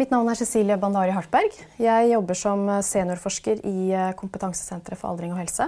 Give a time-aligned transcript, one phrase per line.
[0.00, 1.52] Mitt navn er Cecilie Bandari Hartberg.
[1.76, 5.66] Jeg jobber som seniorforsker i eh, Kompetansesenteret for aldring og helse.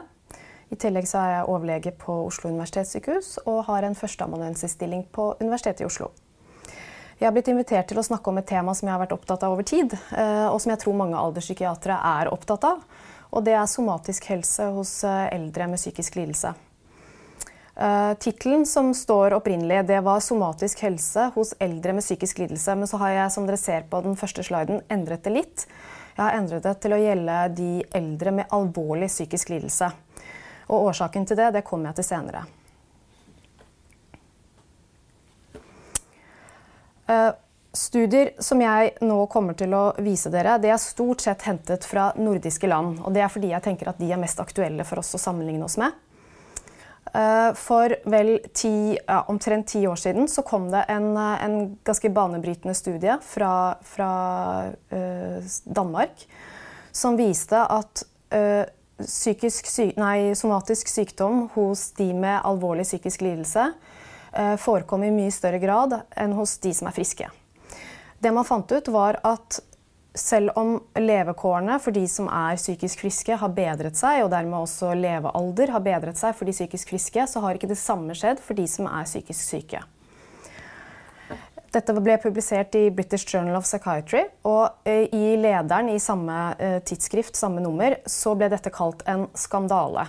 [0.73, 5.91] I tillegg er jeg overlege på Oslo universitetssykehus og har en førsteamanuensisstilling på Universitetet i
[5.91, 6.09] Oslo.
[7.19, 9.45] Jeg har blitt invitert til å snakke om et tema som jeg har vært opptatt
[9.45, 12.81] av over tid, eh, og som jeg tror mange alderspsykiatere er opptatt av.
[13.37, 16.57] Og det er somatisk helse hos eh, eldre med psykisk lidelse.
[17.81, 22.75] Uh, Tittelen som står opprinnelig, det var 'Somatisk helse hos eldre med psykisk lidelse'.
[22.75, 25.67] Men så har jeg, som dere ser på den første sliden, endret det litt.
[26.17, 29.93] Jeg har endret det til å gjelde de eldre med alvorlig psykisk lidelse.
[30.69, 32.45] Og årsaken til det, det kommer jeg til senere.
[37.09, 37.33] Uh,
[37.73, 42.11] Studier som jeg nå kommer til å vise dere, det er stort sett hentet fra
[42.21, 43.01] nordiske land.
[43.01, 45.65] og Det er fordi jeg tenker at de er mest aktuelle for oss å sammenligne
[45.65, 45.93] oss med.
[47.15, 51.77] Eh, for vel ti, ja, omtrent ti år siden så kom det en, eh, en
[51.85, 54.13] ganske banebrytende studie fra, fra
[54.93, 56.25] uh, Danmark
[56.93, 58.65] som viste at uh,
[59.05, 59.45] syk,
[59.97, 65.99] nei, somatisk sykdom hos de med alvorlig psykisk lidelse uh, forekom i mye større grad
[66.17, 67.29] enn hos de som er friske.
[68.23, 69.61] Det man fant ut, var at
[70.15, 74.93] selv om levekårene for de som er psykisk friske, har bedret seg, og dermed også
[74.99, 78.59] levealder har bedret seg for de psykisk friske, så har ikke det samme skjedd for
[78.59, 79.83] de som er psykisk syke.
[81.73, 86.81] Dette ble publisert i British Journal of Psychiatry, og eh, i lederen i samme eh,
[86.85, 90.05] tidsskrift, samme nummer, så ble dette kalt en skandale.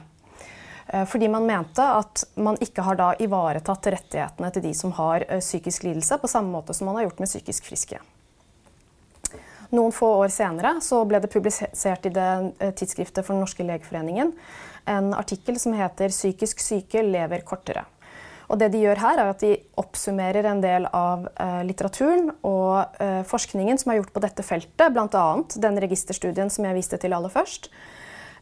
[0.90, 5.24] Eh, fordi man mente at man ikke har da ivaretatt rettighetene til de som har
[5.38, 8.02] psykisk lidelse, på samme måte som man har gjort med psykisk friske.
[9.74, 10.76] Noen få år senere
[11.10, 12.30] ble det publisert i det
[12.60, 14.36] eh, tidsskriftet for Den norske legeforeningen
[14.86, 17.86] en artikkel som heter 'Psykisk syke lever kortere'.
[18.52, 23.00] Og det de gjør her er at de oppsummerer en del av eh, litteraturen og
[23.00, 25.28] eh, forskningen som er gjort på dette feltet, bl.a.
[25.56, 27.72] den registerstudien som jeg viste til aller først.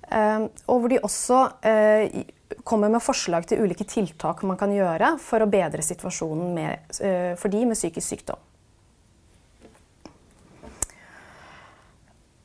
[0.10, 2.24] Eh, og hvor de også eh,
[2.68, 7.38] kommer med forslag til ulike tiltak man kan gjøre for å bedre situasjonen med, eh,
[7.40, 8.42] for de med psykisk sykdom.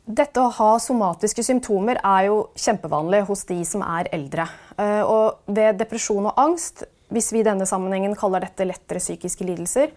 [0.07, 4.45] Dette å ha somatiske symptomer er jo kjempevanlig hos de som er eldre.
[4.79, 9.47] Eh, og ved depresjon og angst, hvis vi i denne sammenhengen kaller dette lettere psykiske
[9.49, 9.91] lidelser,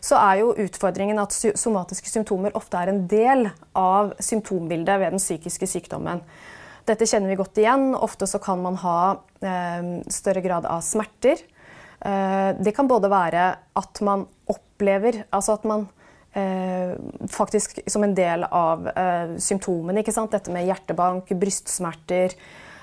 [0.00, 5.20] så er jo utfordringen at somatiske symptomer ofte er en del av symptombildet ved den
[5.20, 6.24] psykiske sykdommen.
[6.88, 7.90] Dette kjenner vi godt igjen.
[7.92, 8.98] Ofte så kan man ha
[9.44, 11.44] eh, større grad av smerter.
[12.00, 15.82] Eh, det kan både være at man opplever Altså at man
[17.30, 20.00] faktisk som en del av eh, symptomene.
[20.00, 20.30] ikke sant?
[20.30, 22.36] Dette med hjertebank, brystsmerter,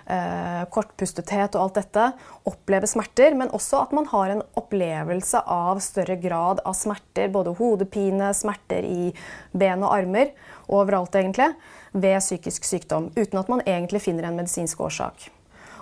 [0.06, 2.10] eh, kortpustethet og alt dette.
[2.50, 7.32] Oppleve smerter, men også at man har en opplevelse av større grad av smerter.
[7.32, 9.14] Både hodepine, smerter i
[9.54, 10.34] ben og armer,
[10.68, 11.54] overalt egentlig,
[11.94, 13.12] ved psykisk sykdom.
[13.16, 15.30] Uten at man egentlig finner en medisinsk årsak.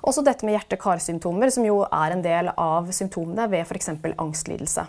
[0.06, 3.90] Også dette med hjerte-karsymptomer, som jo er en del av symptomene ved f.eks.
[4.22, 4.86] angstlidelse.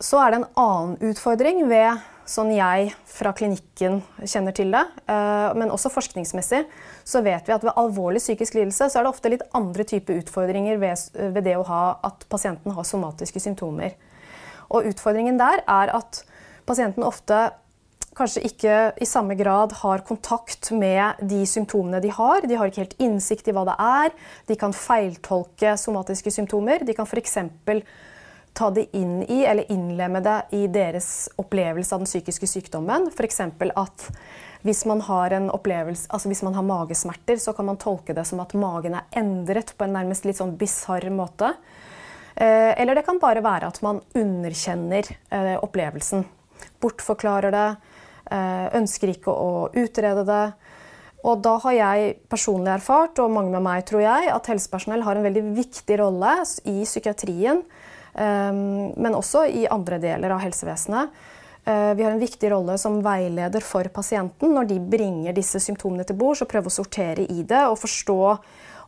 [0.00, 2.00] Så er det en annen utfordring ved,
[2.30, 6.62] sånn jeg fra klinikken kjenner til det, eh, men også forskningsmessig,
[7.04, 10.22] så vet vi at ved alvorlig psykisk lidelse så er det ofte litt andre typer
[10.22, 13.96] utfordringer ved, ved det å ha at pasienten har somatiske symptomer.
[14.70, 16.22] Og utfordringen der er at
[16.68, 17.50] pasienten ofte
[18.16, 22.46] kanskje ikke i samme grad har kontakt med de symptomene de har.
[22.46, 24.14] De har ikke helt innsikt i hva det er.
[24.48, 26.84] De kan feiltolke somatiske symptomer.
[26.86, 27.38] De kan f.eks
[28.60, 33.08] ta det inn i eller innlemme det i deres opplevelse av den psykiske sykdommen.
[33.08, 33.40] F.eks.
[33.40, 34.08] at
[34.60, 38.42] hvis man, har en altså hvis man har magesmerter, så kan man tolke det som
[38.44, 41.54] at magen er endret på en nærmest litt sånn bisarr måte.
[42.34, 46.26] Eh, eller det kan bare være at man underkjenner eh, opplevelsen.
[46.80, 47.68] Bortforklarer det,
[48.28, 50.44] eh, ønsker ikke å utrede det.
[51.24, 55.16] Og da har jeg personlig erfart, og mange med meg tror jeg, at helsepersonell har
[55.16, 56.36] en veldig viktig rolle
[56.68, 57.64] i psykiatrien
[58.20, 61.14] men også i andre deler av helsevesenet.
[61.64, 66.06] Eh, vi har en viktig rolle som veileder for pasienten når de bringer disse symptomene
[66.08, 68.20] til bords og prøver å sortere i det og forstå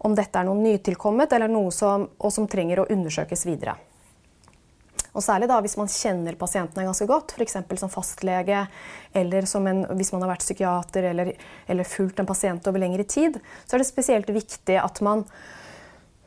[0.08, 3.76] om dette er noe nytilkommet eller noe som, som trenger å undersøkes videre.
[5.12, 7.58] Og Særlig da hvis man kjenner pasientene ganske godt, f.eks.
[7.76, 8.64] som fastlege,
[9.12, 11.34] eller som en, hvis man har vært psykiater eller,
[11.68, 13.36] eller fulgt en pasient over lengre tid,
[13.66, 15.26] så er det spesielt viktig at man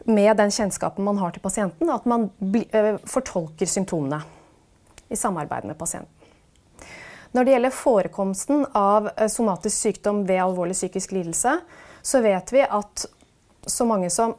[0.05, 4.21] med den kjennskapen man har til pasienten, at man uh, fortolker symptomene
[5.09, 6.11] i samarbeid med pasienten.
[7.33, 11.57] Når det gjelder forekomsten av uh, somatisk sykdom ved alvorlig psykisk lidelse,
[12.05, 13.07] så vet vi at
[13.65, 14.35] så mange som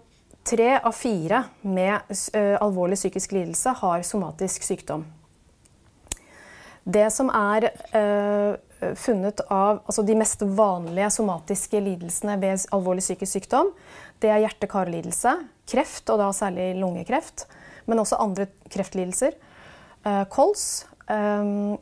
[0.47, 5.05] tre av fire med uh, alvorlig psykisk lidelse har somatisk sykdom.
[6.87, 7.73] Det som er
[8.95, 13.73] funnet av altså de mest vanlige somatiske lidelsene ved alvorlig psykisk sykdom,
[14.23, 15.33] det er hjerte-karlidelse,
[15.69, 17.47] kreft, og da særlig lungekreft,
[17.87, 19.37] men også andre kreftlidelser.
[20.07, 21.77] Uh, kols, um,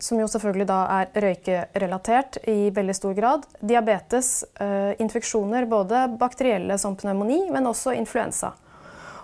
[0.00, 3.44] som jo selvfølgelig da er røykerelatert i veldig stor grad.
[3.60, 8.54] Diabetes, uh, infeksjoner, både bakterielle som pneumoni, men også influensa.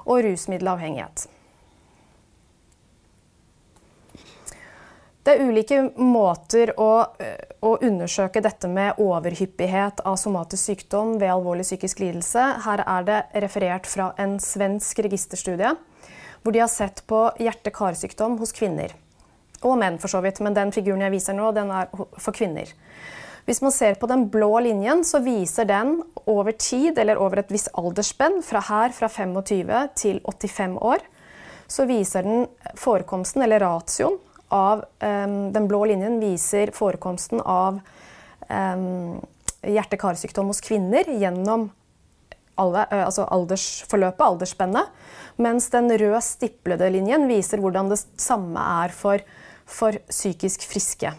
[0.06, 1.26] Og rusmiddelavhengighet.
[5.26, 6.90] Det er ulike måter å,
[7.66, 12.44] å, undersøke dette med overhyppighet av somatisk sykdom ved alvorlig psykisk lidelse.
[12.62, 15.72] Her er det referert fra en svensk registerstudie
[16.44, 18.94] hvor de har sett på hjerte-karsykdom hos kvinner.
[19.66, 22.70] Og menn, for så vidt, men den figuren jeg viser nå, den er for kvinner.
[23.50, 25.96] Hvis man ser på den blå linjen, så viser den
[26.30, 31.02] over tid, eller over et visst aldersspenn, fra her fra 25 til 85 år,
[31.66, 32.46] så viser den
[32.78, 37.80] forekomsten, eller ratioen, av um, Den blå linjen viser forekomsten av
[38.48, 39.18] um,
[39.66, 41.68] hjerte-karsykdom hos kvinner gjennom
[42.56, 44.92] alder, altså aldersforløpet, aldersspennet.
[45.42, 49.24] Mens den røde stiplede linjen viser hvordan det samme er for,
[49.66, 51.12] for psykisk friske.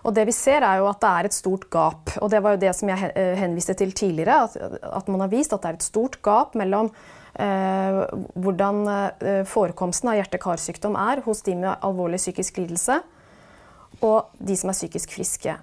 [0.00, 2.12] Og det vi ser er jo at det er et stort gap.
[2.20, 4.46] Og det var jo det som jeg henviste til tidligere.
[4.46, 9.42] At, at man har vist at det er et stort gap mellom Eh, hvordan eh,
[9.46, 13.00] forekomsten av hjerte-karsykdom er hos de med alvorlig psykisk lidelse
[14.00, 15.54] og de som er psykisk friske.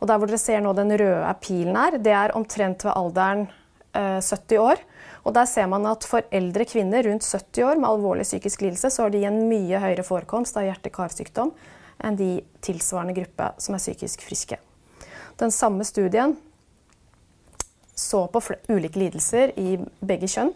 [0.00, 3.46] Og der hvor dere ser nå den røde pilen her, det er omtrent ved alderen
[3.94, 4.82] 70 eh, år.
[5.24, 8.90] Og der ser man at for eldre kvinner rundt 70 år med alvorlig psykisk lidelse,
[8.90, 11.54] så har de en mye høyere forekomst av hjerte-karsykdom
[12.04, 12.32] enn de
[12.64, 14.58] tilsvarende gruppe som er psykisk friske.
[15.40, 16.36] Den samme studien
[17.94, 20.50] så på ulike lidelser i begge kjønn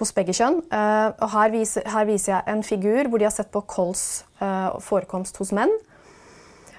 [0.00, 0.62] hos begge kjønn.
[0.72, 4.24] Eh, og her viser, her viser, jeg en figur hvor de har sett på kols
[4.40, 5.72] eh, forekomst hos menn.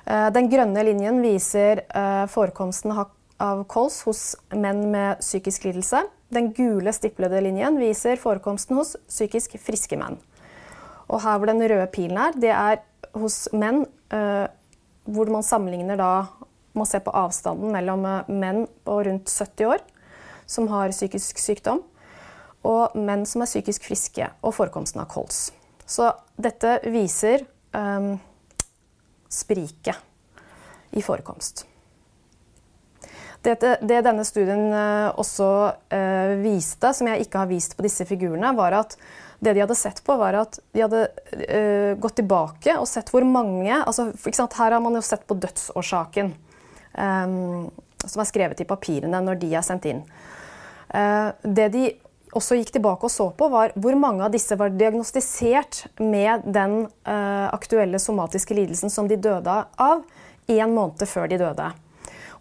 [0.05, 1.85] Eh, den grønne linjen viser
[2.31, 4.23] forekomsten av kols hos
[4.53, 6.03] menn med psykisk lidelse.
[6.33, 10.19] Den gule stiplede linjen viser forekomsten hos psykisk friske menn.
[11.11, 12.83] Og her hvor den røde pilen er, det er
[13.17, 13.83] hos menn
[15.11, 16.11] hvor man sammenligner da
[16.77, 19.81] må se på avstanden mellom menn på rundt 70 år
[20.51, 21.81] som har psykisk sykdom,
[22.67, 25.49] og menn som er psykisk friske, og forekomsten av kols.
[25.85, 27.43] Så dette viser
[27.73, 28.15] um,
[29.31, 29.97] spriket
[30.91, 31.65] i forekomst.
[33.41, 38.05] Dette, det denne studien uh, også uh, viste, som jeg ikke har vist på disse
[38.05, 38.93] figurene, var at
[39.41, 43.25] det de hadde sett på, var at de hadde uh, gått tilbake og sett hvor
[43.25, 46.35] mange altså, Her har man jo sett på dødsårsaken,
[46.93, 47.71] um,
[48.05, 50.05] som er skrevet i papirene når de er sendt inn.
[51.41, 51.83] det de
[52.37, 56.85] også gikk tilbake og så på, var hvor mange av disse var diagnostisert med den
[57.07, 60.03] uh, aktuelle somatiske lidelsen som de døde av,
[60.51, 61.67] én måned før de døde.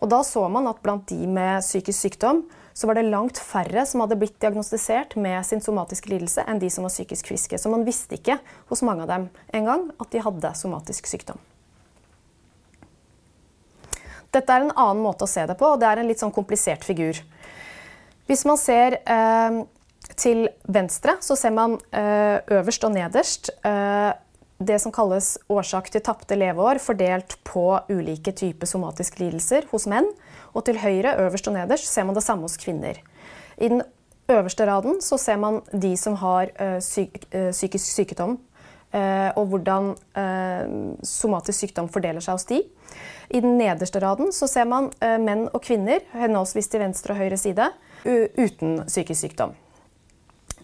[0.00, 3.82] Og da så man at blant de med psykisk sykdom så var det langt færre
[3.86, 7.58] som hadde blitt diagnostisert med sin somatiske lidelse, enn de som var psykisk friske.
[7.58, 8.38] Så man visste ikke
[8.70, 11.40] hos mange av dem engang at de hadde somatisk sykdom.
[14.30, 16.32] Dette er en annen måte å se det på, og det er en litt sånn
[16.32, 17.18] komplisert figur.
[18.30, 19.60] Hvis man ser eh,
[20.20, 24.10] til venstre så ser man eh, øverst og nederst eh,
[24.60, 30.10] det som kalles årsak til tapte leveår, fordelt på ulike typer somatiske lidelser hos menn.
[30.52, 32.98] Og til høyre, øverst og nederst, ser man det samme hos kvinner.
[33.56, 33.80] I den
[34.28, 38.38] øverste raden så ser man de som har uh, syk, uh, psykisk sykdom,
[38.90, 39.92] og hvordan
[41.06, 42.56] somatisk sykdom fordeler seg hos de.
[43.30, 47.38] I den nederste raden så ser man menn og kvinner, henholdsvis til venstre og høyre
[47.38, 47.70] side,
[48.02, 49.54] uten psykisk sykdom.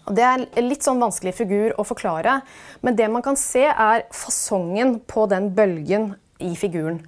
[0.07, 2.39] Det er en litt sånn vanskelig figur å forklare,
[2.85, 7.01] men det man kan se, er fasongen på den bølgen i figuren.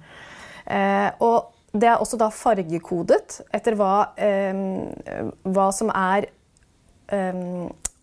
[0.66, 4.52] Eh, og det er også da fargekodet etter hva, eh,
[5.48, 6.28] hva som er
[7.14, 7.40] eh,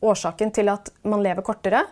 [0.01, 1.83] årsaken til at man lever kortere.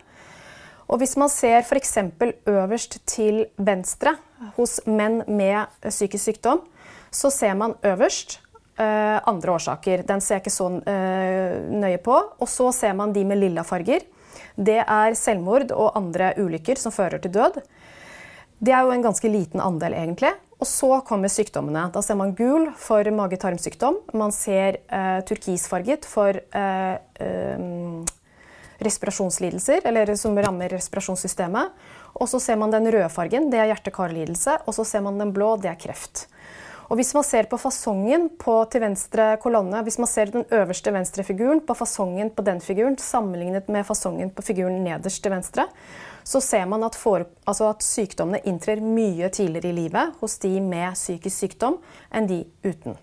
[0.86, 1.98] Og hvis man ser f.eks.
[2.46, 4.16] øverst til venstre
[4.58, 6.62] hos menn med psykisk sykdom,
[7.10, 8.40] så ser man øverst
[8.78, 10.04] andre årsaker.
[10.08, 12.16] Den ser jeg ikke så uh, nøye på.
[12.42, 14.04] Og så ser man de med lilla farger.
[14.56, 17.62] Det er selvmord og andre ulykker som fører til død.
[18.60, 20.32] Det er jo en ganske liten andel, egentlig.
[20.60, 21.90] Og så kommer sykdommene.
[21.92, 24.00] Da ser man gul for mage-tarmsykdom.
[24.16, 26.40] Man ser uh, turkisfarget for
[28.86, 31.72] respirasjonslidelser, eller som rammer respirasjonssystemet.
[32.16, 34.62] Og så ser man den røde fargen, det er hjerte-karlidelse.
[34.68, 36.28] Og så ser man den blå, det er kreft.
[36.96, 40.94] Og hvis man ser på fasongen på, til venstre kolonne, hvis man ser den øverste
[40.96, 45.66] venstre figuren på fasongen på den figuren sammenlignet med fasongen på figuren nederst til venstre,
[46.24, 50.54] så ser man at, for, altså at sykdommene inntrer mye tidligere i livet hos de
[50.64, 51.76] med psykisk sykdom
[52.16, 52.96] enn de uten.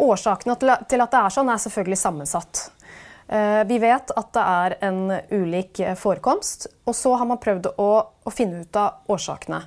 [0.00, 2.70] Årsakene til at det er sånn, er selvfølgelig sammensatt.
[3.30, 7.90] Eh, vi vet at det er en ulik forekomst, og så har man prøvd å,
[8.26, 9.60] å finne ut av årsakene.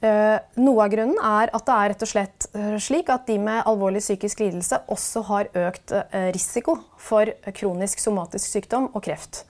[0.00, 3.36] Eh, noe av grunnen er at det er rett og slett eh, slik at de
[3.42, 5.92] med alvorlig psykisk lidelse også har økt
[6.32, 9.44] risiko for kronisk somatisk sykdom og kreft.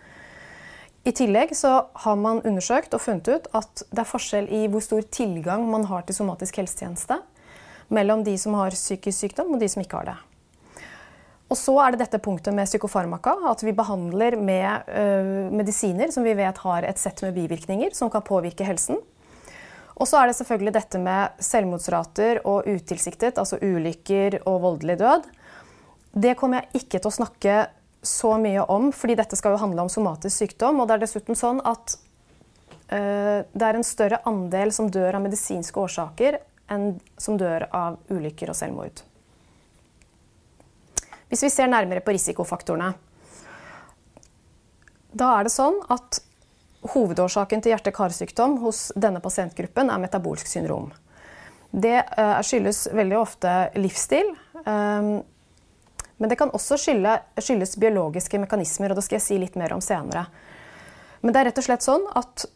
[1.06, 5.06] I tillegg har man undersøkt og funnet ut at det er forskjell i hvor stor
[5.14, 7.20] tilgang man har til somatisk helsetjeneste
[7.94, 10.16] mellom de som har psykisk sykdom og de som ikke har det.
[11.46, 15.04] Og så er det dette punktet med psykofarmaka, at vi behandler med ø,
[15.54, 18.98] medisiner som vi vet har et sett med bivirkninger som kan påvirke helsen.
[19.96, 25.30] Og så er det selvfølgelig dette med selvmordsrater og utilsiktet, altså ulykker og voldelig død.
[26.16, 27.56] Det kommer jeg ikke til å snakke
[28.06, 30.82] så mye om, fordi dette skal jo handle om somatisk sykdom.
[30.82, 31.96] Og det er dessuten sånn at
[32.90, 33.00] ø,
[33.54, 36.42] det er en større andel som dør av medisinske årsaker
[36.74, 39.06] enn som dør av ulykker og selvmord.
[41.30, 42.92] Hvis vi ser nærmere på risikofaktorene,
[45.16, 46.20] da er det sånn at
[46.92, 50.90] hovedårsaken til hjerte-karsykdom hos denne pasientgruppen er metabolsk syndrom.
[51.72, 54.28] Det uh, skyldes veldig ofte livsstil.
[54.62, 55.24] Um,
[56.16, 59.82] men det kan også skyldes biologiske mekanismer, og det skal jeg si litt mer om
[59.84, 60.26] senere.
[61.24, 62.46] Men det er rett og slett sånn at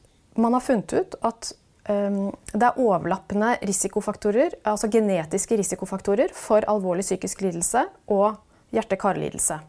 [0.40, 1.50] man har funnet ut at
[1.90, 8.36] Ehm, det er overlappende risikofaktorer, altså genetiske risikofaktorer for alvorlig psykisk lidelse og
[8.74, 9.60] hjerte-karlidelse.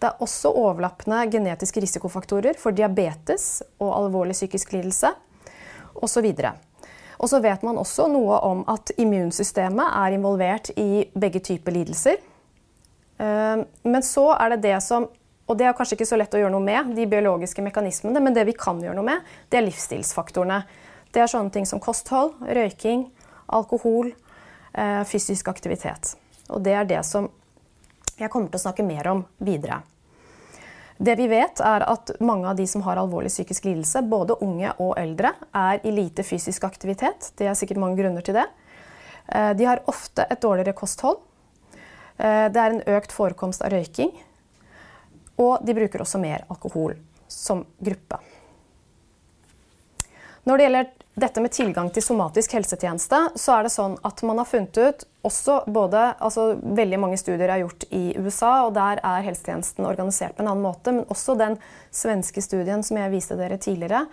[0.00, 5.14] Det er også overlappende genetiske risikofaktorer for diabetes og alvorlig psykisk lidelse
[5.94, 6.28] osv.
[7.18, 12.18] Og så vet man også noe om at immunsystemet er involvert i begge typer lidelser.
[13.22, 15.08] Ehm, men så er det det som
[15.44, 18.32] og det er kanskje ikke så lett å gjøre noe med, de biologiske mekanismene, men
[18.32, 20.62] det vi kan gjøre noe med, det er livsstilsfaktorene.
[21.12, 23.02] Det er sånne ting som kosthold, røyking,
[23.52, 24.14] alkohol,
[24.72, 26.14] eh, fysisk aktivitet.
[26.48, 27.28] Og det er det som
[28.18, 29.82] jeg kommer til å snakke mer om videre.
[30.96, 34.70] Det vi vet, er at mange av de som har alvorlig psykisk lidelse, både unge
[34.78, 37.32] og eldre, er i lite fysisk aktivitet.
[37.38, 38.46] Det er sikkert mange grunner til det.
[39.26, 41.18] Eh, de har ofte et dårligere kosthold.
[42.16, 44.14] Eh, det er en økt forekomst av røyking.
[45.42, 46.94] Og de bruker også mer alkohol
[47.26, 48.20] som gruppe.
[50.44, 54.40] Når det gjelder dette med tilgang til somatisk helsetjeneste, så er det sånn at man
[54.42, 59.00] har funnet ut også både, altså Veldig mange studier er gjort i USA, og der
[59.00, 60.92] er helsetjenesten organisert på en annen måte.
[60.92, 61.56] Men også den
[61.94, 64.04] svenske studien som jeg viste dere tidligere,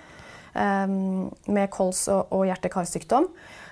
[0.55, 3.27] um, med kols og, hjerte-karsykdom,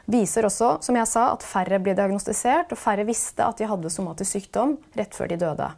[0.09, 3.93] viser også som jeg sa, at færre ble diagnostisert, og færre visste at de hadde
[3.93, 5.69] somatisk sykdom rett før de døde.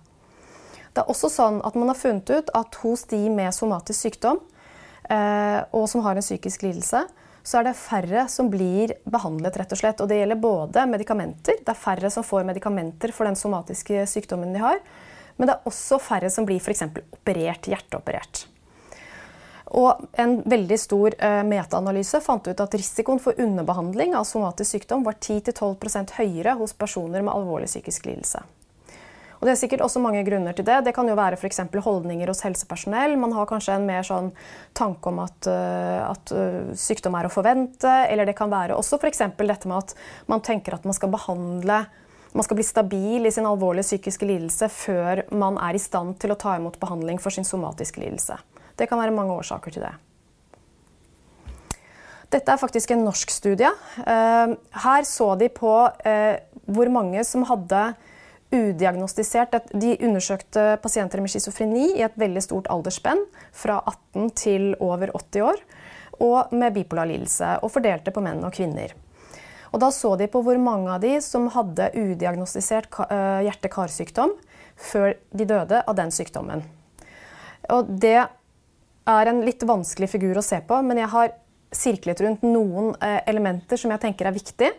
[0.91, 4.41] Det er også sånn at man har funnet ut at hos de med somatisk sykdom,
[5.09, 7.01] og som har en psykisk lidelse,
[7.43, 10.01] så er det færre som blir behandlet, rett og slett.
[10.03, 11.57] Og det gjelder både medikamenter.
[11.61, 14.79] Det er færre som får medikamenter for den somatiske sykdommen de har.
[15.37, 16.85] Men det er også færre som blir f.eks.
[17.17, 18.45] operert, hjerteoperert.
[19.71, 25.05] Og en veldig stor uh, metaanalyse fant ut at risikoen for underbehandling av somatisk sykdom
[25.07, 28.43] var 10-12% høyere hos personer med alvorlig psykisk lidelse.
[29.41, 30.83] Og Det er sikkert også mange grunner til det.
[30.85, 31.63] Det kan jo være f.eks.
[31.81, 33.15] holdninger hos helsepersonell.
[33.17, 34.29] Man har kanskje en mer sånn
[34.77, 37.89] tanke om at, uh, at uh, sykdom er å forvente.
[38.05, 39.23] Eller det kan være også f.eks.
[39.41, 39.95] dette med at
[40.29, 41.81] man tenker at man skal behandle
[42.31, 46.31] man skal bli stabil i sin alvorlige psykiske lidelse før man er i stand til
[46.31, 48.37] å ta imot behandling for sin somatiske lidelse.
[48.79, 49.91] Det kan være mange årsaker til det.
[52.31, 53.73] Dette er faktisk en norsk studie.
[54.05, 54.53] Eh,
[54.85, 55.73] her så de på
[56.71, 57.83] hvor mange som hadde
[58.51, 59.55] udiagnostisert.
[59.71, 65.47] De undersøkte pasienter med schizofreni i et veldig stort aldersspenn, fra 18 til over 80
[65.47, 65.63] år,
[66.21, 68.93] og med bipolar lidelse, og fordelte på menn og kvinner.
[69.71, 74.35] Og da så de på hvor mange av de som hadde udiagnostisert eh, hjerte-karsykdom
[74.75, 76.65] før de døde av den sykdommen.
[77.71, 81.33] Og det er en litt vanskelig figur å se på, men jeg har
[81.71, 84.73] sirklet rundt noen eh, elementer som jeg tenker er viktige.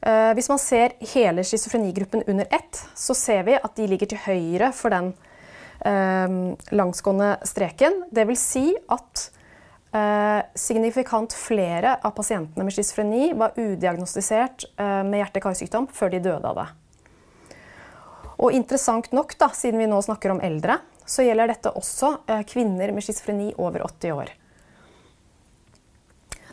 [0.00, 4.22] Eh, hvis man ser hele schizofrenigruppen under ett, så ser vi at de ligger til
[4.24, 5.12] høyre for den
[5.84, 6.38] eh,
[6.72, 8.04] langsgående streken.
[8.08, 9.26] Det vil si at
[9.92, 16.62] eh, signifikant flere av pasientene med schizofreni var udiagnostisert med hjerte-karsykdom før de døde av
[16.62, 16.68] det.
[18.40, 22.14] Og interessant nok, da, siden vi nå snakker om eldre, så gjelder dette også
[22.48, 24.30] kvinner med schizofreni over 80 år.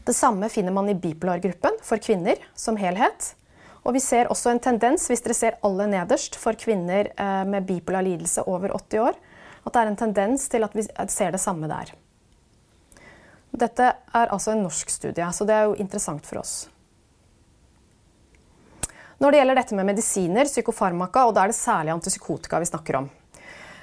[0.08, 3.34] Det samme finner man i bipolargruppen for kvinner som helhet.
[3.84, 7.68] Og vi ser også en tendens, hvis dere ser aller nederst, for kvinner eh, med
[7.68, 9.18] bipolar lidelse over 80 år,
[9.68, 11.92] at det er en tendens til at vi ser det samme der.
[13.58, 16.56] Dette er altså en norsk studie, så det er jo interessant for oss.
[19.20, 23.02] Når det gjelder dette med medisiner, psykofarmaka, og da er det særlig antipsykotika vi snakker
[23.02, 23.12] om.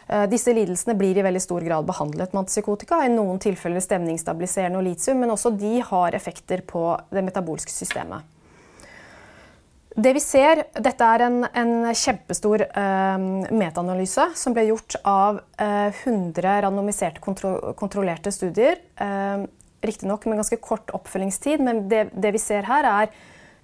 [0.08, 4.80] Eh, disse lidelsene blir i veldig stor grad behandlet med antipsykotika, i noen tilfeller stemningsstabiliserende
[4.80, 8.30] og litium, men også de har effekter på det metabolske systemet.
[9.94, 15.94] Det vi ser, Dette er en, en kjempestor eh, metaanalyse som ble gjort av eh,
[16.02, 18.82] 100 randomiserte kontro kontrollerte studier.
[18.98, 19.44] Eh,
[19.84, 23.12] Riktignok med ganske kort oppfølgingstid, men det, det vi ser her, er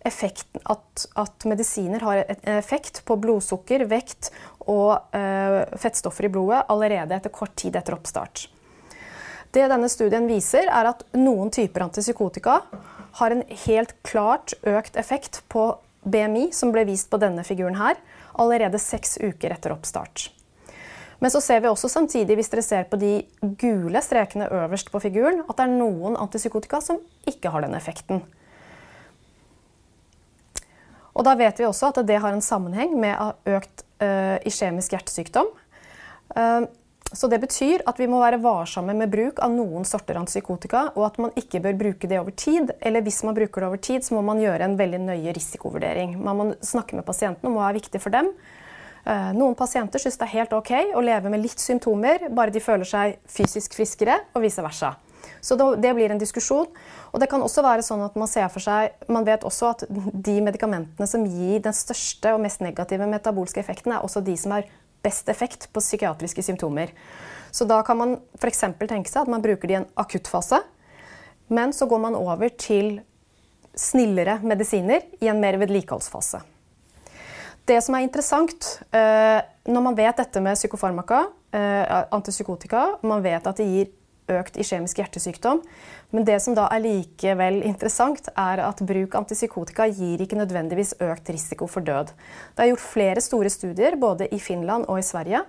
[0.06, 4.30] effekten, at, at, medisiner har en effekt på blodsukker, vekt
[4.69, 8.49] og eh, fettstoffer i blodet allerede etter kort tid etter oppstart.
[9.50, 12.61] Det denne studien viser, er at noen typer antipsykotika
[13.19, 15.73] har en helt klart økt effekt på
[16.07, 17.99] BMI, som ble vist på denne figuren her,
[18.38, 20.31] allerede seks uker etter oppstart.
[21.21, 23.12] Men så ser vi også samtidig, hvis dere ser på de
[23.61, 28.23] gule strekene øverst på figuren, at det er noen antipsykotika som ikke har den effekten.
[31.12, 33.19] Og da vet vi også at det har en sammenheng med
[33.50, 35.49] økt uh, iskjemisk hjertesykdom.
[36.37, 36.69] Uh,
[37.12, 41.09] så det betyr at vi må være varsomme med bruk av noen sorter antipsykotika, og
[41.09, 42.71] at man ikke bør bruke det over tid.
[42.78, 46.14] Eller hvis man bruker det over tid, så må man gjøre en veldig nøye risikovurdering.
[46.23, 48.30] Man må snakke med pasientene om hva er viktig for dem.
[49.09, 52.62] Eh, noen pasienter syns det er helt ok å leve med litt symptomer, bare de
[52.62, 54.95] føler seg fysisk friskere, og vice versa.
[55.41, 56.69] Så det blir en diskusjon.
[57.11, 59.85] Og det kan også være sånn at man ser for seg Man vet også at
[59.89, 64.55] de medikamentene som gir den største og mest negative metabolske effekten, er også de som
[64.57, 64.69] har
[65.03, 66.93] best effekt på psykiatriske symptomer.
[67.50, 68.62] Så da kan man f.eks.
[68.79, 70.61] tenke seg at man bruker det i en akuttfase,
[71.50, 73.00] men så går man over til
[73.75, 76.43] snillere medisiner i en mer vedlikeholdsfase.
[77.67, 81.25] Det som er interessant eh, når man vet dette med psykofarmaka,
[81.55, 83.91] eh, antipsykotika, man vet at det gir
[84.38, 85.62] økt iskjemisk hjertesykdom.
[86.10, 90.97] Men det som da er likevel interessant, er at bruk av antipsykotika gir ikke nødvendigvis
[91.06, 92.10] økt risiko for død.
[92.56, 95.45] Det er gjort flere store studier både i Finland og i Sverige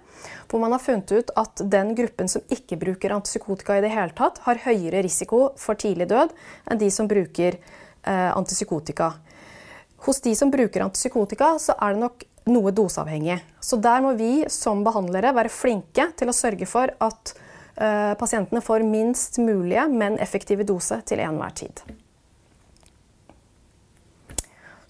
[0.52, 4.14] hvor man har funnet ut at den gruppen som ikke bruker antipsykotika i det hele
[4.18, 6.34] tatt, har høyere risiko for tidlig død
[6.70, 9.14] enn de som bruker eh, antipsykotika.
[10.06, 13.38] Hos de som bruker antipsykotika, så er det nok noe doseavhengig.
[13.62, 17.34] Så der må vi som behandlere være flinke til å sørge for at
[17.76, 21.82] pasientene får minst mulige, men effektive dose til enhver tid.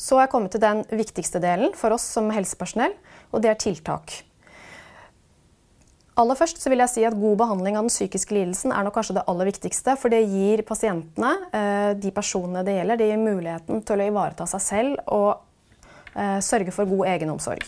[0.02, 2.96] Så er jeg kommet til den viktigste delen for oss som helsepersonell,
[3.32, 4.16] og det er tiltak.
[6.20, 9.16] Aller først vil jeg si at God behandling av den psykiske lidelsen er nok kanskje
[9.20, 9.96] det aller viktigste.
[9.98, 14.48] For det gir pasientene, eh, de personene det gjelder, det gir muligheten til å ivareta
[14.50, 15.30] seg selv og
[16.16, 17.64] eh, sørge for god egenomsorg.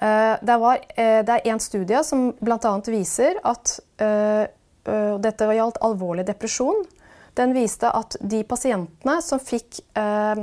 [0.00, 2.72] Eh, det, var, eh, det, er en studie som bl.a.
[2.88, 4.46] viser at uh,
[5.20, 6.86] Dette gjaldt alvorlig depresjon.
[7.36, 10.40] Den viste at de pasientene som fikk uh,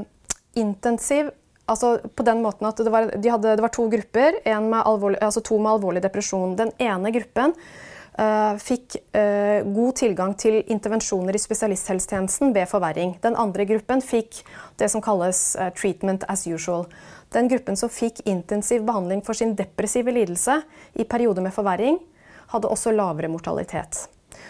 [0.55, 1.31] intensiv
[1.67, 5.17] altså på den måten at det var, de hadde, det var to grupper, med alvorlig,
[5.25, 6.53] altså to med alvorlig depresjon.
[6.55, 9.01] Den ene gruppen uh, fikk
[9.73, 13.17] god tilgang til intervensjoner i spesialisthelsetjenesten ved forverring.
[13.25, 14.43] Den andre gruppen fikk
[14.79, 15.41] det som kalles
[15.81, 16.85] treatment as usual.
[17.35, 20.61] Den gruppen som fikk intensiv behandling for sin depressive lidelse
[20.95, 21.99] i perioder med forverring,
[22.53, 24.05] hadde også lavere mortalitet.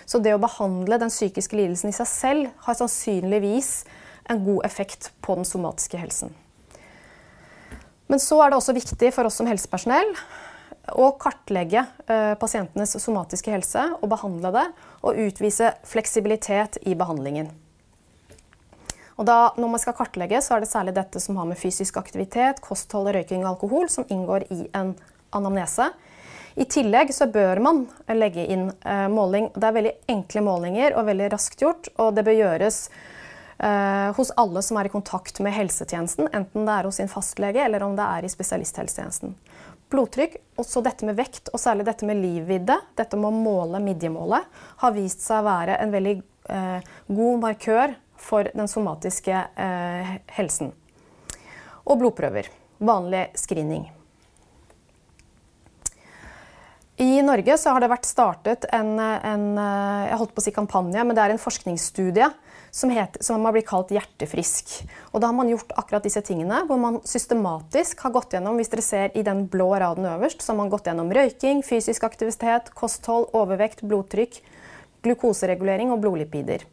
[0.05, 3.71] Så det å behandle den psykiske lidelsen i seg selv har sannsynligvis
[4.29, 6.35] en god effekt på den somatiske helsen.
[8.07, 10.13] Men så er det også viktig for oss som helsepersonell
[10.95, 14.67] å kartlegge eh, pasientenes somatiske helse og behandle det,
[15.03, 17.49] og utvise fleksibilitet i behandlingen.
[19.17, 21.97] Og da, når man skal kartlegge, så er det særlig dette som har med fysisk
[21.97, 24.93] aktivitet, kosthold, røyking og alkohol, som inngår i en
[25.35, 25.89] anamnese.
[26.57, 27.83] I tillegg så bør man
[28.17, 29.51] legge inn eh, måling.
[29.53, 31.89] Det er veldig enkle målinger og veldig raskt gjort.
[32.01, 32.79] Og det bør gjøres
[33.57, 37.61] eh, hos alle som er i kontakt med helsetjenesten, enten det er hos sin fastlege
[37.65, 39.35] eller om det er i spesialisthelsetjenesten.
[39.93, 44.49] Blodtrykk, også dette med vekt og særlig dette med livvidde, dette med å måle midjemålet,
[44.81, 46.15] har vist seg å være en veldig
[46.53, 50.73] eh, god markør for den somatiske eh, helsen.
[51.87, 52.49] Og blodprøver.
[52.77, 53.87] Vanlig screening.
[56.97, 62.29] I Norge har det vært startet en, en, eh, si kampanje, en forskningsstudie
[62.71, 64.73] som, heter, som har blitt kalt Hjertefrisk.
[65.13, 68.73] Og da har man gjort akkurat disse tingene, hvor man systematisk har gått gjennom hvis
[68.73, 72.73] dere ser i den blå raden øverst, så har man gått gjennom røyking, fysisk aktivitet,
[72.77, 74.41] kosthold, overvekt, blodtrykk,
[75.05, 76.65] glukoseregulering og blodlipider.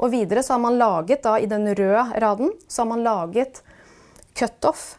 [0.00, 3.62] Og videre så har man laget da, i den røde raden så har man laget
[4.34, 4.96] cutoff.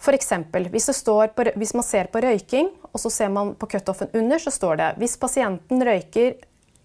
[0.00, 0.32] F.eks.
[0.72, 0.88] Hvis,
[1.60, 4.92] hvis man ser på røyking, og så ser man på cutoffen under, så står det
[5.02, 6.38] hvis pasienten røyker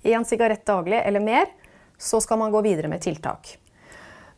[0.04, 1.48] én sigarett daglig eller mer,
[1.98, 3.56] så skal man gå videre med tiltak.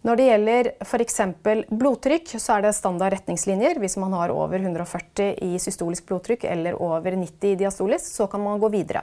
[0.06, 1.17] Når det gjelder f.eks.
[1.73, 3.80] blodtrykk, så er det standard retningslinjer.
[3.82, 8.45] Hvis man har over 140 i systolisk blodtrykk eller over 90 i diastolisk, så kan
[8.45, 9.01] man gå videre.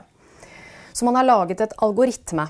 [0.94, 2.46] Så man har laget et algoritme.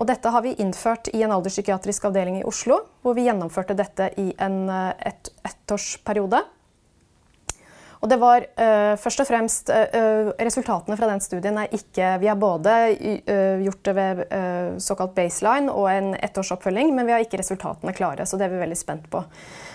[0.00, 4.08] Og dette har vi innført i en alderspsykiatrisk avdeling i Oslo, hvor vi gjennomførte dette
[4.20, 6.40] i en et, ettårsperiode.
[8.00, 12.30] Og det var uh, først og fremst uh, Resultatene fra den studien er ikke Vi
[12.30, 14.22] har både uh, gjort det ved
[14.80, 18.64] såkalt baseline og en ettårsoppfølging, men vi har ikke resultatene klare, så det er vi
[18.64, 19.20] veldig spent på.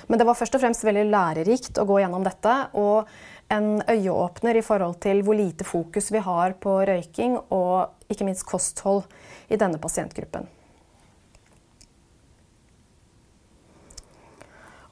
[0.09, 2.57] Men det var først og fremst veldig lærerikt å gå gjennom dette.
[2.73, 3.05] og
[3.53, 8.45] en øyeåpner i forhold til hvor lite fokus vi har på røyking og ikke minst
[8.49, 9.03] kosthold
[9.47, 10.47] i denne pasientgruppen.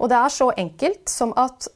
[0.01, 1.69] Og det er så enkelt som at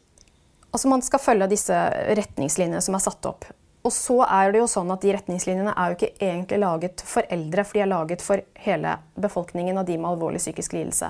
[0.67, 1.73] Altså man skal følge disse
[2.19, 3.45] retningslinjene som er satt opp.
[3.87, 7.25] Og så er det jo sånn at De retningslinjene er jo ikke egentlig laget for
[7.33, 11.09] eldre, for de er laget for hele befolkningen av de med alvorlig psykisk lidelse.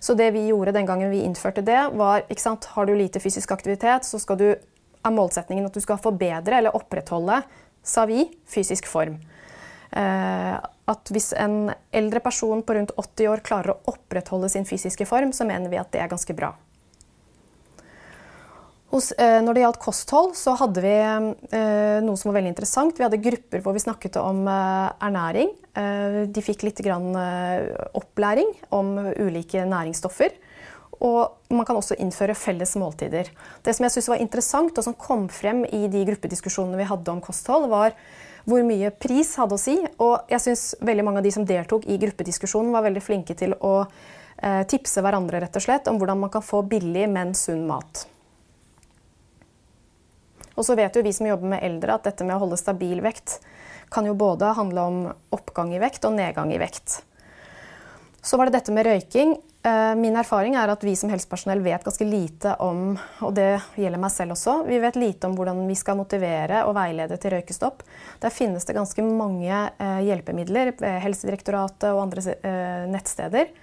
[0.00, 3.52] Så det vi gjorde den gangen vi innførte det, var sant, har du lite fysisk
[3.52, 7.42] aktivitet, så du, er målsettingen at du skal forbedre eller opprettholde,
[7.86, 9.20] sa vi, fysisk form.
[9.92, 15.06] Eh, at hvis en eldre person på rundt 80 år klarer å opprettholde sin fysiske
[15.08, 16.54] form, så mener vi at det er ganske bra.
[18.96, 22.96] Eh, når det gjaldt kosthold, så hadde vi eh, noe som var veldig interessant.
[22.96, 25.52] Vi hadde grupper hvor vi snakket om eh, ernæring.
[25.76, 30.38] De fikk litt opplæring om ulike næringsstoffer.
[31.04, 33.28] Og man kan også innføre felles måltider.
[33.60, 37.12] Det som jeg synes var interessant, og som kom frem i de gruppediskusjonene vi hadde
[37.12, 37.92] om kosthold, var
[38.46, 39.76] hvor mye pris hadde å si.
[40.02, 43.56] Og jeg synes veldig mange av de som deltok i gruppediskusjonen, var veldig flinke til
[43.58, 47.66] å eh, tipse hverandre rett og slett, om hvordan man kan få billig, men sunn
[47.68, 48.06] mat.
[50.56, 53.02] Og så vet jo vi som jobber med eldre at dette med å holde stabil
[53.04, 53.40] vekt
[53.92, 55.02] kan jo både handle om
[55.34, 57.02] oppgang i vekt og nedgang i vekt.
[58.26, 59.36] Så var det dette med røyking.
[59.62, 64.02] Eh, min erfaring er at vi som helsepersonell vet ganske lite om og det gjelder
[64.02, 67.84] meg selv også, vi vet lite om hvordan vi skal motivere og veilede til røykestopp.
[68.22, 73.54] Der finnes det ganske mange eh, hjelpemidler ved Helsedirektoratet og andre eh, nettsteder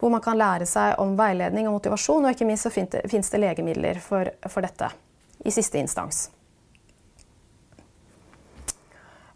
[0.00, 3.44] hvor man kan lære seg om veiledning og motivasjon, og ikke minst så finnes det
[3.44, 4.88] legemidler for, for dette
[5.44, 6.30] i siste instans.
[6.30, 6.38] Eh,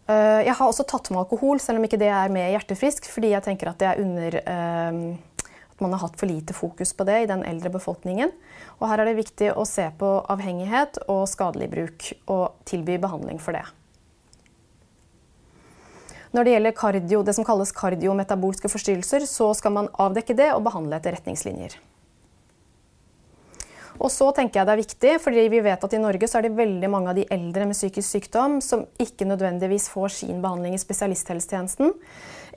[0.05, 3.45] jeg har også tatt med alkohol, selv om ikke det er med hjertefrisk, fordi jeg
[3.45, 4.99] tenker at det er under eh,
[5.75, 8.31] at man har hatt for lite fokus på det i den eldre befolkningen.
[8.79, 13.41] Og her er det viktig å se på avhengighet og skadelig bruk, og tilby behandling
[13.43, 13.65] for det.
[16.31, 20.63] Når det gjelder kardio, det som kalles kardiometabolske forstyrrelser, så skal man avdekke det og
[20.63, 21.75] behandle etter retningslinjer.
[23.95, 26.47] Og så tenker jeg det er viktig, fordi vi vet at i Norge så er
[26.47, 30.75] det veldig mange av de eldre med psykisk sykdom som ikke nødvendigvis får sin behandling
[30.75, 31.93] i spesialisthelsetjenesten.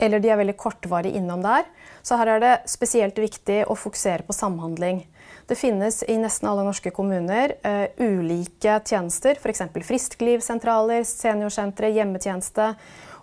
[0.02, 1.66] Eller de er veldig kortvarig innom der.
[2.02, 5.04] Så her er det spesielt viktig å fokusere på samhandling.
[5.48, 9.62] Det finnes i nesten alle norske kommuner uh, ulike tjenester, f.eks.
[9.88, 12.72] frisklivssentraler, seniorsentre, hjemmetjeneste.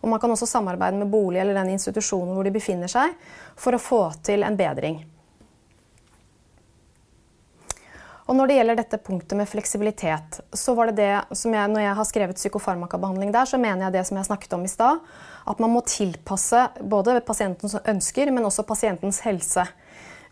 [0.01, 3.13] Og man kan også samarbeide med bolig eller den institusjonen hvor de befinner seg,
[3.59, 5.03] for å få til en bedring.
[8.25, 11.83] Og når det gjelder dette punktet med fleksibilitet, så var det det som jeg, når
[11.83, 15.03] jeg har skrevet psykofarmakabehandling der, så mener jeg det som jeg snakket om i stad,
[15.45, 19.67] at man må tilpasse både pasientens ønsker, men også pasientens helse.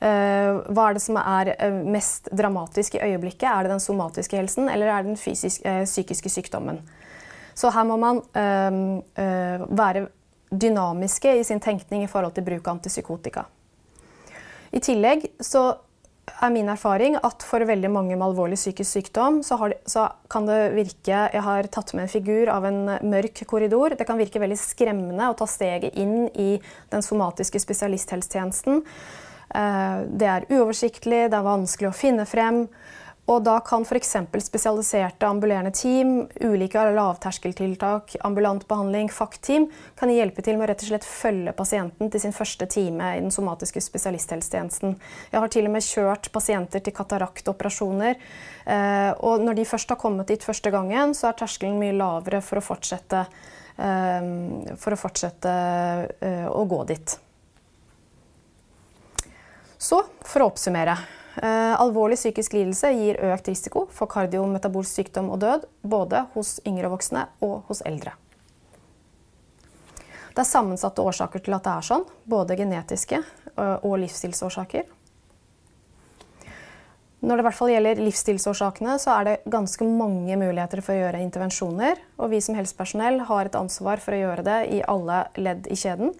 [0.03, 3.45] Eh, hva er det som er eh, mest dramatisk i øyeblikket?
[3.47, 6.81] Er det den somatiske helsen, eller er det den fysisk, eh, psykiske sykdommen?
[7.53, 8.23] Så her må man
[9.13, 10.07] være
[10.49, 13.43] dynamiske i sin tenkning i forhold til bruk av antipsykotika.
[14.73, 15.67] I tillegg så
[16.31, 20.47] er min erfaring at for veldig mange med alvorlig psykisk sykdom så, har, så, kan
[20.47, 23.97] det virke Jeg har tatt med en figur av en mørk korridor.
[23.97, 26.55] Det kan virke veldig skremmende å ta steget inn i
[26.93, 28.81] den somatiske spesialisthelsetjenesten.
[29.53, 32.65] Eh, det er uoversiktlig, det er vanskelig å finne frem.
[33.31, 34.17] Og da kan f.eks.
[34.43, 40.89] spesialiserte ambulerende team, ulike lavterskeltiltak, ambulant behandling, FACT-team kan hjelpe til med å rett og
[40.89, 44.97] slett følge pasienten til sin første time i den somatiske spesialisthelsetjenesten.
[45.31, 48.19] Jeg har til og med kjørt pasienter til kataraktoperasjoner.
[48.67, 52.43] Eh, og når de først har kommet dit første gangen, så er terskelen mye lavere
[52.43, 53.23] for å fortsette,
[53.79, 54.29] eh,
[54.75, 55.57] for å, fortsette
[56.19, 57.19] eh, å gå dit.
[59.79, 61.22] Så for å oppsummere.
[61.41, 66.91] Eh, alvorlig psykisk lidelse gir økt risiko for kardiometabolsk sykdom og død, både hos yngre
[66.93, 68.13] voksne og hos eldre.
[70.33, 73.19] Det er sammensatte årsaker til at det er sånn, både genetiske
[73.55, 74.87] og livsstilsårsaker.
[77.23, 81.05] Når det i hvert fall gjelder livsstilsårsakene, så er det ganske mange muligheter for å
[81.05, 82.01] gjøre intervensjoner.
[82.19, 85.77] Og vi som helsepersonell har et ansvar for å gjøre det i alle ledd i
[85.79, 86.11] kjeden.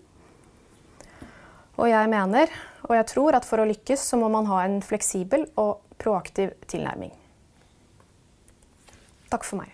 [1.82, 2.52] Og jeg mener,
[2.86, 6.54] og jeg tror, at for å lykkes så må man ha en fleksibel og proaktiv
[6.70, 7.14] tilnærming.
[9.34, 9.72] Takk for meg.